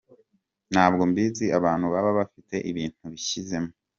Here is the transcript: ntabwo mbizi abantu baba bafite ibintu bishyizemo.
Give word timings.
ntabwo 0.73 1.01
mbizi 1.11 1.45
abantu 1.57 1.85
baba 1.93 2.11
bafite 2.19 2.55
ibintu 2.71 3.03
bishyizemo. 3.13 3.71